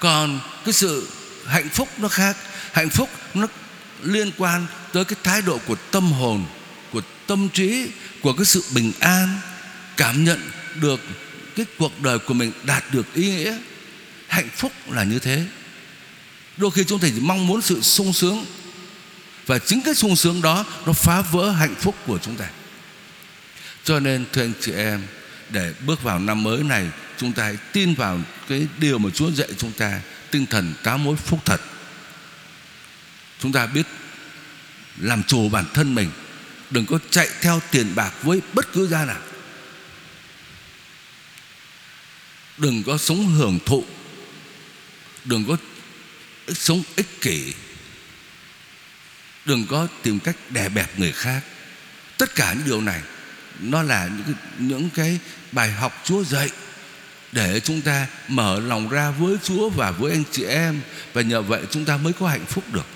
Còn 0.00 0.40
cái 0.64 0.72
sự 0.72 1.08
hạnh 1.46 1.68
phúc 1.68 1.88
nó 1.98 2.08
khác. 2.08 2.36
Hạnh 2.72 2.90
phúc 2.90 3.10
nó 3.34 3.46
liên 4.02 4.30
quan 4.38 4.66
tới 4.92 5.04
cái 5.04 5.16
thái 5.24 5.42
độ 5.42 5.58
của 5.66 5.76
tâm 5.90 6.12
hồn 6.12 6.46
của 6.92 7.02
tâm 7.26 7.48
trí 7.48 7.90
của 8.22 8.32
cái 8.32 8.44
sự 8.44 8.64
bình 8.74 8.92
an 9.00 9.38
cảm 9.96 10.24
nhận 10.24 10.50
được 10.80 11.00
cái 11.56 11.66
cuộc 11.78 12.00
đời 12.00 12.18
của 12.18 12.34
mình 12.34 12.52
đạt 12.64 12.84
được 12.92 13.14
ý 13.14 13.30
nghĩa. 13.30 13.58
Hạnh 14.28 14.48
phúc 14.56 14.72
là 14.88 15.04
như 15.04 15.18
thế. 15.18 15.44
Đôi 16.56 16.70
khi 16.70 16.84
chúng 16.84 16.98
ta 16.98 17.08
chỉ 17.14 17.20
mong 17.20 17.46
muốn 17.46 17.62
sự 17.62 17.82
sung 17.82 18.12
sướng 18.12 18.44
và 19.46 19.58
chính 19.58 19.82
cái 19.82 19.94
sung 19.94 20.16
sướng 20.16 20.42
đó 20.42 20.64
nó 20.86 20.92
phá 20.92 21.20
vỡ 21.20 21.50
hạnh 21.50 21.74
phúc 21.74 21.94
của 22.06 22.18
chúng 22.22 22.36
ta 22.36 22.48
cho 23.88 24.00
nên, 24.00 24.24
thưa 24.32 24.42
anh 24.42 24.52
chị 24.60 24.72
em, 24.72 25.02
để 25.50 25.74
bước 25.86 26.02
vào 26.02 26.18
năm 26.18 26.42
mới 26.42 26.62
này, 26.62 26.86
chúng 27.16 27.32
ta 27.32 27.44
hãy 27.44 27.56
tin 27.72 27.94
vào 27.94 28.20
cái 28.48 28.66
điều 28.78 28.98
mà 28.98 29.10
Chúa 29.14 29.30
dạy 29.30 29.48
chúng 29.58 29.72
ta, 29.72 30.00
tinh 30.30 30.46
thần 30.46 30.74
tám 30.82 31.04
mối 31.04 31.16
phúc 31.16 31.40
thật. 31.44 31.60
Chúng 33.40 33.52
ta 33.52 33.66
biết 33.66 33.86
làm 34.98 35.22
chủ 35.22 35.48
bản 35.48 35.64
thân 35.74 35.94
mình, 35.94 36.10
đừng 36.70 36.86
có 36.86 36.98
chạy 37.10 37.28
theo 37.40 37.60
tiền 37.70 37.94
bạc 37.94 38.12
với 38.22 38.40
bất 38.52 38.72
cứ 38.72 38.86
gia 38.86 39.04
nào. 39.04 39.20
Đừng 42.56 42.82
có 42.82 42.98
sống 42.98 43.26
hưởng 43.26 43.58
thụ, 43.66 43.84
đừng 45.24 45.44
có 45.48 45.56
sống 46.54 46.82
ích 46.96 47.20
kỷ, 47.20 47.52
đừng 49.44 49.66
có 49.66 49.88
tìm 50.02 50.18
cách 50.18 50.36
đè 50.50 50.68
bẹp 50.68 50.98
người 50.98 51.12
khác. 51.12 51.40
Tất 52.18 52.34
cả 52.34 52.52
những 52.52 52.66
điều 52.66 52.80
này 52.80 53.02
nó 53.58 53.82
là 53.82 54.08
những 54.08 54.36
những 54.58 54.90
cái 54.90 55.18
bài 55.52 55.72
học 55.72 56.02
Chúa 56.04 56.24
dạy 56.24 56.50
để 57.32 57.60
chúng 57.60 57.80
ta 57.80 58.06
mở 58.28 58.60
lòng 58.60 58.88
ra 58.88 59.10
với 59.10 59.36
Chúa 59.44 59.68
và 59.68 59.90
với 59.90 60.12
anh 60.12 60.24
chị 60.32 60.44
em 60.44 60.80
và 61.12 61.22
nhờ 61.22 61.42
vậy 61.42 61.62
chúng 61.70 61.84
ta 61.84 61.96
mới 61.96 62.12
có 62.12 62.28
hạnh 62.28 62.46
phúc 62.46 62.64
được. 62.72 62.86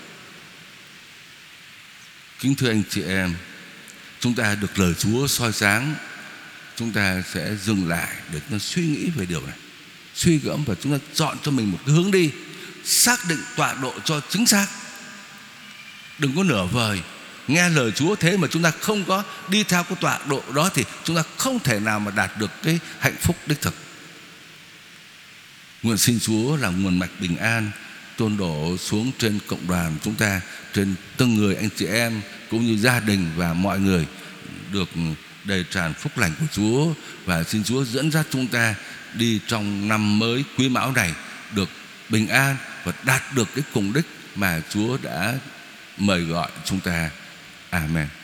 Kính 2.39 2.55
thưa 2.55 2.69
anh 2.69 2.83
chị 2.89 3.01
em, 3.01 3.35
chúng 4.19 4.33
ta 4.35 4.55
được 4.55 4.79
lời 4.79 4.93
Chúa 4.93 5.27
soi 5.27 5.53
sáng, 5.53 5.95
chúng 6.75 6.91
ta 6.91 7.23
sẽ 7.33 7.55
dừng 7.63 7.89
lại 7.89 8.15
để 8.33 8.39
chúng 8.39 8.59
ta 8.59 8.65
suy 8.65 8.83
nghĩ 8.87 9.09
về 9.09 9.25
điều 9.25 9.41
này, 9.41 9.57
suy 10.15 10.37
gẫm 10.37 10.63
và 10.65 10.75
chúng 10.81 10.99
ta 10.99 11.05
chọn 11.13 11.37
cho 11.43 11.51
mình 11.51 11.71
một 11.71 11.79
cái 11.85 11.95
hướng 11.95 12.11
đi, 12.11 12.31
xác 12.83 13.19
định 13.29 13.39
tọa 13.55 13.73
độ 13.73 13.93
cho 14.05 14.21
chính 14.29 14.45
xác. 14.45 14.67
Đừng 16.19 16.35
có 16.35 16.43
nửa 16.43 16.65
vời 16.65 17.01
nghe 17.47 17.69
lời 17.69 17.91
Chúa 17.91 18.15
thế 18.15 18.37
mà 18.37 18.47
chúng 18.51 18.63
ta 18.63 18.71
không 18.71 19.03
có 19.05 19.23
đi 19.47 19.63
theo 19.63 19.83
cái 19.83 19.97
tọa 20.01 20.19
độ 20.29 20.43
đó 20.55 20.69
thì 20.73 20.83
chúng 21.03 21.15
ta 21.15 21.23
không 21.37 21.59
thể 21.59 21.79
nào 21.79 21.99
mà 21.99 22.11
đạt 22.11 22.37
được 22.37 22.51
cái 22.63 22.79
hạnh 22.99 23.15
phúc 23.21 23.35
đích 23.45 23.61
thực. 23.61 23.73
Nguyện 25.83 25.97
xin 25.97 26.19
Chúa 26.19 26.55
là 26.55 26.69
nguồn 26.69 26.99
mạch 26.99 27.11
bình 27.19 27.37
an 27.37 27.71
tôn 28.17 28.37
đổ 28.37 28.77
xuống 28.77 29.11
trên 29.19 29.39
cộng 29.47 29.67
đoàn 29.67 29.95
chúng 30.03 30.15
ta, 30.15 30.41
trên 30.73 30.95
từng 31.17 31.35
người 31.35 31.55
anh 31.55 31.69
chị 31.75 31.85
em 31.85 32.21
cũng 32.49 32.65
như 32.65 32.77
gia 32.77 32.99
đình 32.99 33.31
và 33.35 33.53
mọi 33.53 33.79
người 33.79 34.05
được 34.71 34.89
đầy 35.43 35.65
tràn 35.71 35.93
phúc 35.93 36.17
lành 36.17 36.31
của 36.39 36.45
Chúa 36.51 36.93
và 37.25 37.43
xin 37.43 37.63
Chúa 37.63 37.85
dẫn 37.85 38.11
dắt 38.11 38.25
chúng 38.29 38.47
ta 38.47 38.75
đi 39.13 39.39
trong 39.47 39.87
năm 39.87 40.19
mới 40.19 40.43
quý 40.57 40.69
mão 40.69 40.91
này 40.91 41.13
được 41.55 41.69
bình 42.09 42.27
an 42.27 42.55
và 42.83 42.93
đạt 43.05 43.21
được 43.35 43.47
cái 43.55 43.63
cùng 43.73 43.93
đích 43.93 44.05
mà 44.35 44.61
Chúa 44.69 44.97
đã 45.03 45.33
mời 45.97 46.21
gọi 46.21 46.49
chúng 46.65 46.79
ta 46.79 47.09
Amen 47.73 48.22